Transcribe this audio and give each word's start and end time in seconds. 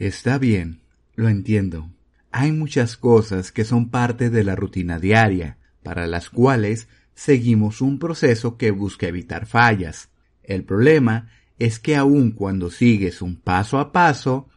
Está 0.00 0.38
bien, 0.38 0.80
lo 1.14 1.28
entiendo. 1.28 1.90
Hay 2.32 2.52
muchas 2.52 2.96
cosas 2.96 3.52
que 3.52 3.66
son 3.66 3.90
parte 3.90 4.30
de 4.30 4.44
la 4.44 4.56
rutina 4.56 4.98
diaria, 4.98 5.58
para 5.82 6.06
las 6.06 6.30
cuales 6.30 6.88
seguimos 7.12 7.82
un 7.82 7.98
proceso 7.98 8.56
que 8.56 8.70
busca 8.70 9.08
evitar 9.08 9.44
fallas. 9.44 10.08
El 10.42 10.64
problema 10.64 11.28
es 11.58 11.78
que 11.78 11.96
aun 11.96 12.30
cuando 12.30 12.70
sigues 12.70 13.20
un 13.20 13.36
paso 13.36 13.78
a 13.78 13.92
paso, 13.92 14.48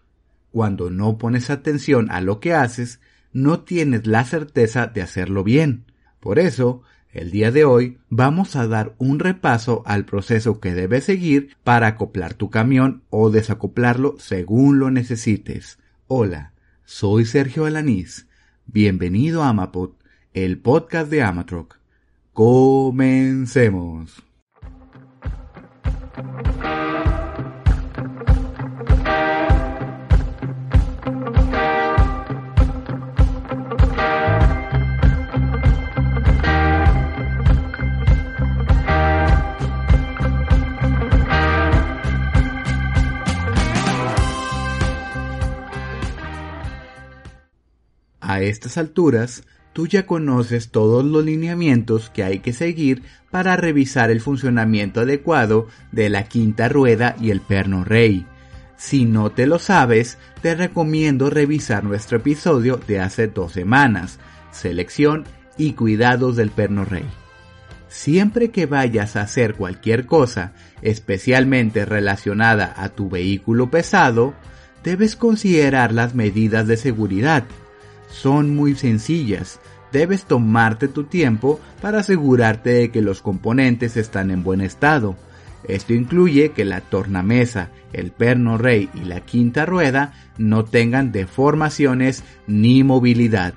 cuando 0.49 0.89
no 0.89 1.17
pones 1.17 1.49
atención 1.49 2.09
a 2.09 2.21
lo 2.21 2.39
que 2.39 2.53
haces, 2.53 3.01
no 3.33 3.63
tienes 3.63 4.07
la 4.07 4.23
certeza 4.23 4.87
de 4.87 5.01
hacerlo 5.01 5.43
bien. 5.43 5.91
Por 6.21 6.39
eso, 6.39 6.83
el 7.13 7.29
día 7.29 7.51
de 7.51 7.63
hoy 7.63 7.99
vamos 8.09 8.55
a 8.55 8.67
dar 8.67 8.95
un 8.97 9.19
repaso 9.19 9.83
al 9.85 10.03
proceso 10.03 10.59
que 10.59 10.73
debes 10.73 11.03
seguir 11.05 11.55
para 11.63 11.87
acoplar 11.87 12.33
tu 12.33 12.49
camión 12.49 13.03
o 13.11 13.29
desacoplarlo 13.29 14.15
según 14.17 14.79
lo 14.79 14.89
necesites. 14.89 15.77
Hola, 16.07 16.53
soy 16.85 17.25
Sergio 17.25 17.65
Alanís. 17.65 18.27
Bienvenido 18.65 19.43
a 19.43 19.49
Amapod, 19.49 19.91
el 20.33 20.57
podcast 20.57 21.11
de 21.11 21.21
Amatroc. 21.21 21.77
Comencemos. 22.33 24.23
A 48.33 48.41
estas 48.41 48.79
alturas, 48.79 49.43
tú 49.73 49.85
ya 49.85 50.07
conoces 50.07 50.71
todos 50.71 51.05
los 51.05 51.23
lineamientos 51.23 52.09
que 52.09 52.23
hay 52.23 52.39
que 52.39 52.51
seguir 52.51 53.03
para 53.29 53.55
revisar 53.57 54.09
el 54.09 54.21
funcionamiento 54.21 55.01
adecuado 55.01 55.67
de 55.91 56.09
la 56.09 56.23
quinta 56.23 56.67
rueda 56.67 57.15
y 57.21 57.29
el 57.29 57.41
perno 57.41 57.83
rey. 57.83 58.25
Si 58.75 59.05
no 59.05 59.29
te 59.29 59.45
lo 59.45 59.59
sabes, 59.59 60.17
te 60.41 60.55
recomiendo 60.55 61.29
revisar 61.29 61.83
nuestro 61.83 62.17
episodio 62.17 62.77
de 62.87 63.01
hace 63.01 63.27
dos 63.27 63.51
semanas, 63.51 64.17
selección 64.51 65.25
y 65.55 65.73
cuidados 65.73 66.35
del 66.35 66.49
perno 66.49 66.85
rey. 66.85 67.05
Siempre 67.87 68.49
que 68.49 68.65
vayas 68.65 69.15
a 69.15 69.21
hacer 69.21 69.53
cualquier 69.53 70.07
cosa, 70.07 70.53
especialmente 70.81 71.85
relacionada 71.85 72.73
a 72.77 72.89
tu 72.89 73.11
vehículo 73.11 73.69
pesado, 73.69 74.33
debes 74.83 75.15
considerar 75.15 75.93
las 75.93 76.15
medidas 76.15 76.65
de 76.65 76.77
seguridad 76.77 77.45
son 78.13 78.55
muy 78.55 78.75
sencillas. 78.75 79.59
Debes 79.91 80.25
tomarte 80.25 80.87
tu 80.87 81.03
tiempo 81.03 81.59
para 81.81 81.99
asegurarte 81.99 82.69
de 82.69 82.91
que 82.91 83.01
los 83.01 83.21
componentes 83.21 83.97
están 83.97 84.31
en 84.31 84.43
buen 84.43 84.61
estado. 84.61 85.15
Esto 85.67 85.93
incluye 85.93 86.51
que 86.51 86.65
la 86.65 86.81
tornamesa, 86.81 87.69
el 87.91 88.11
perno 88.11 88.57
rey 88.57 88.89
y 88.93 89.05
la 89.05 89.21
quinta 89.21 89.65
rueda 89.65 90.13
no 90.37 90.65
tengan 90.65 91.11
deformaciones 91.11 92.23
ni 92.47 92.83
movilidad. 92.83 93.53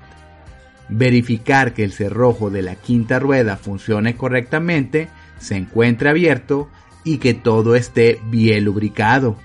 Verificar 0.89 1.73
que 1.73 1.83
el 1.83 1.91
cerrojo 1.91 2.49
de 2.49 2.61
la 2.61 2.75
quinta 2.75 3.19
rueda 3.19 3.57
funcione 3.57 4.15
correctamente, 4.15 5.09
se 5.37 5.57
encuentre 5.57 6.09
abierto 6.09 6.69
y 7.03 7.17
que 7.17 7.33
todo 7.33 7.75
esté 7.75 8.21
bien 8.29 8.63
lubricado. 8.63 9.37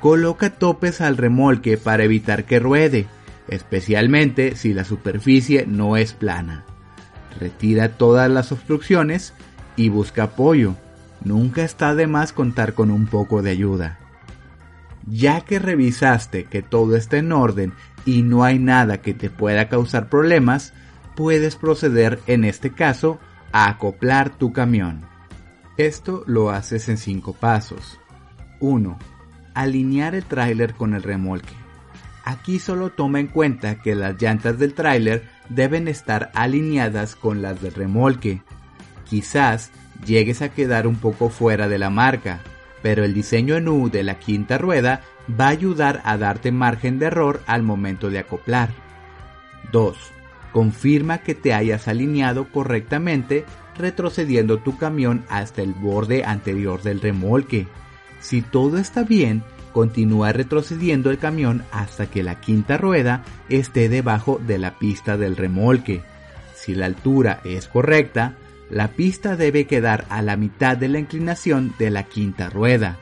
Coloca 0.00 0.50
topes 0.50 1.00
al 1.00 1.16
remolque 1.16 1.76
para 1.76 2.04
evitar 2.04 2.44
que 2.44 2.58
ruede 2.58 3.06
especialmente 3.52 4.56
si 4.56 4.72
la 4.72 4.84
superficie 4.84 5.66
no 5.66 5.96
es 5.96 6.14
plana. 6.14 6.64
Retira 7.38 7.90
todas 7.90 8.30
las 8.30 8.50
obstrucciones 8.50 9.34
y 9.76 9.88
busca 9.88 10.24
apoyo. 10.24 10.74
Nunca 11.24 11.62
está 11.62 11.94
de 11.94 12.06
más 12.06 12.32
contar 12.32 12.74
con 12.74 12.90
un 12.90 13.06
poco 13.06 13.42
de 13.42 13.50
ayuda. 13.50 13.98
Ya 15.06 15.42
que 15.42 15.58
revisaste 15.58 16.44
que 16.44 16.62
todo 16.62 16.96
está 16.96 17.18
en 17.18 17.32
orden 17.32 17.74
y 18.04 18.22
no 18.22 18.44
hay 18.44 18.58
nada 18.58 19.02
que 19.02 19.14
te 19.14 19.30
pueda 19.30 19.68
causar 19.68 20.08
problemas, 20.08 20.72
puedes 21.14 21.56
proceder 21.56 22.20
en 22.26 22.44
este 22.44 22.70
caso 22.70 23.18
a 23.52 23.68
acoplar 23.68 24.30
tu 24.30 24.52
camión. 24.52 25.02
Esto 25.76 26.22
lo 26.26 26.50
haces 26.50 26.88
en 26.88 26.96
cinco 26.96 27.34
pasos. 27.34 27.98
1. 28.60 28.98
Alinear 29.54 30.14
el 30.14 30.24
tráiler 30.24 30.74
con 30.74 30.94
el 30.94 31.02
remolque. 31.02 31.61
Aquí 32.24 32.58
solo 32.58 32.90
toma 32.90 33.20
en 33.20 33.26
cuenta 33.26 33.80
que 33.80 33.94
las 33.94 34.20
llantas 34.20 34.58
del 34.58 34.74
tráiler 34.74 35.24
deben 35.48 35.88
estar 35.88 36.30
alineadas 36.34 37.16
con 37.16 37.42
las 37.42 37.60
del 37.60 37.74
remolque. 37.74 38.42
Quizás 39.08 39.70
llegues 40.06 40.42
a 40.42 40.50
quedar 40.50 40.86
un 40.86 40.96
poco 40.96 41.30
fuera 41.30 41.68
de 41.68 41.78
la 41.78 41.90
marca, 41.90 42.40
pero 42.82 43.04
el 43.04 43.14
diseño 43.14 43.56
en 43.56 43.68
U 43.68 43.90
de 43.90 44.02
la 44.02 44.18
quinta 44.18 44.58
rueda 44.58 45.02
va 45.28 45.46
a 45.46 45.50
ayudar 45.50 46.00
a 46.04 46.16
darte 46.16 46.52
margen 46.52 46.98
de 46.98 47.06
error 47.06 47.42
al 47.46 47.62
momento 47.62 48.10
de 48.10 48.20
acoplar. 48.20 48.70
2. 49.72 49.96
Confirma 50.52 51.18
que 51.18 51.34
te 51.34 51.54
hayas 51.54 51.88
alineado 51.88 52.48
correctamente 52.50 53.44
retrocediendo 53.76 54.58
tu 54.58 54.76
camión 54.76 55.24
hasta 55.28 55.62
el 55.62 55.72
borde 55.72 56.24
anterior 56.24 56.82
del 56.82 57.00
remolque. 57.00 57.66
Si 58.20 58.42
todo 58.42 58.78
está 58.78 59.02
bien, 59.02 59.42
Continúa 59.72 60.32
retrocediendo 60.32 61.10
el 61.10 61.18
camión 61.18 61.64
hasta 61.72 62.06
que 62.06 62.22
la 62.22 62.40
quinta 62.40 62.76
rueda 62.76 63.24
esté 63.48 63.88
debajo 63.88 64.40
de 64.46 64.58
la 64.58 64.78
pista 64.78 65.16
del 65.16 65.36
remolque. 65.36 66.02
Si 66.54 66.74
la 66.74 66.86
altura 66.86 67.40
es 67.44 67.68
correcta, 67.68 68.34
la 68.70 68.88
pista 68.88 69.36
debe 69.36 69.66
quedar 69.66 70.04
a 70.08 70.22
la 70.22 70.36
mitad 70.36 70.76
de 70.76 70.88
la 70.88 70.98
inclinación 70.98 71.74
de 71.78 71.90
la 71.90 72.04
quinta 72.04 72.50
rueda. 72.50 72.96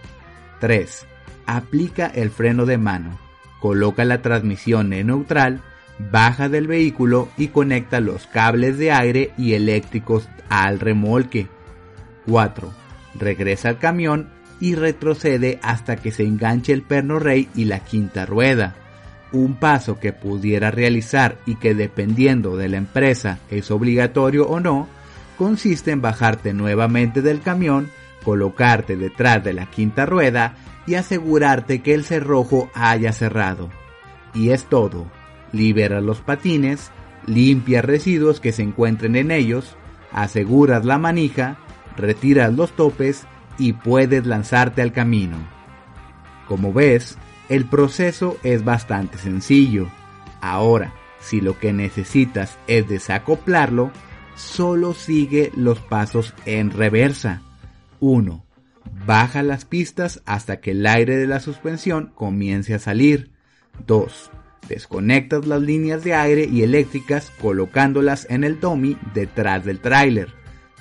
3. 0.61 1.07
Aplica 1.47 2.07
el 2.07 2.31
freno 2.31 2.67
de 2.67 2.79
mano. 2.79 3.19
Coloca 3.61 4.05
la 4.05 4.23
transmisión 4.23 4.93
en 4.93 5.09
neutral, 5.09 5.61
baja 6.11 6.49
del 6.49 6.67
vehículo 6.67 7.29
y 7.37 7.49
conecta 7.49 8.01
los 8.01 8.27
cables 8.27 8.79
de 8.79 8.93
aire 8.93 9.33
y 9.37 9.55
eléctricos 9.55 10.29
al 10.49 10.81
remolque. 10.81 11.49
4. 12.27 12.73
Regresa 13.19 13.69
al 13.69 13.79
camión 13.79 14.40
y 14.61 14.75
retrocede 14.75 15.59
hasta 15.63 15.97
que 15.97 16.13
se 16.13 16.25
enganche 16.25 16.73
el 16.73 16.83
perno 16.83 17.19
rey 17.19 17.49
y 17.55 17.65
la 17.65 17.81
quinta 17.81 18.27
rueda. 18.27 18.77
Un 19.33 19.55
paso 19.55 19.99
que 19.99 20.13
pudiera 20.13 20.71
realizar 20.71 21.39
y 21.47 21.57
que 21.57 21.75
dependiendo 21.75 22.57
de 22.57 22.69
la 22.69 22.77
empresa 22.77 23.39
es 23.51 23.71
obligatorio 23.71 24.47
o 24.47 24.61
no, 24.61 24.89
consiste 25.39 25.93
en 25.93 26.03
bajarte 26.03 26.53
nuevamente 26.53 27.23
del 27.23 27.41
camión, 27.41 27.89
colocarte 28.25 28.97
detrás 28.97 29.43
de 29.43 29.55
la 29.55 29.67
quinta 29.71 30.05
rueda 30.05 30.57
y 30.87 30.95
asegurarte 30.95 31.81
que 31.81 31.95
el 31.95 32.05
cerrojo 32.05 32.71
haya 32.75 33.13
cerrado. 33.13 33.71
Y 34.35 34.51
es 34.51 34.65
todo. 34.65 35.07
Liberas 35.53 36.03
los 36.03 36.21
patines, 36.21 36.91
limpias 37.27 37.85
residuos 37.85 38.41
que 38.41 38.53
se 38.53 38.63
encuentren 38.63 39.17
en 39.17 39.31
ellos, 39.31 39.77
aseguras 40.13 40.85
la 40.85 40.99
manija, 40.99 41.59
retiras 41.97 42.53
los 42.53 42.73
topes 42.73 43.27
y 43.61 43.75
puedes 43.75 44.27
lanzarte 44.27 44.81
al 44.81 44.93
camino. 44.93 45.37
Como 46.49 46.73
ves, 46.73 47.19
el 47.51 47.67
proceso 47.67 48.39
es 48.43 48.65
bastante 48.65 49.19
sencillo. 49.19 49.89
Ahora, 50.41 50.95
si 51.21 51.43
lo 51.43 51.59
que 51.59 51.75
necesitas 51.75 52.57
es 52.67 52.89
desacoplarlo, 52.89 53.93
solo 54.35 54.95
sigue 54.95 55.53
los 55.55 55.79
pasos 55.79 56.35
en 56.47 56.71
reversa. 56.71 57.43
1. 58.01 58.45
Baja 59.07 59.43
las 59.43 59.67
pistas 59.67 60.23
hasta 60.25 60.61
que 60.61 60.71
el 60.71 60.87
aire 60.87 61.17
de 61.17 61.27
la 61.27 61.39
suspensión 61.39 62.13
comience 62.15 62.73
a 62.73 62.79
salir. 62.79 63.31
2. 63.87 64.31
Desconectas 64.71 65.47
las 65.47 65.61
líneas 65.61 66.03
de 66.03 66.15
aire 66.15 66.49
y 66.51 66.63
eléctricas 66.63 67.31
colocándolas 67.43 68.27
en 68.31 68.43
el 68.43 68.59
dummy 68.59 68.97
detrás 69.13 69.67
del 69.67 69.81
tráiler. 69.81 70.33